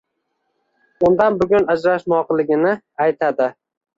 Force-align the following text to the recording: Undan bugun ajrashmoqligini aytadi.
Undan 1.09 1.37
bugun 1.43 1.69
ajrashmoqligini 1.75 2.71
aytadi. 3.07 3.51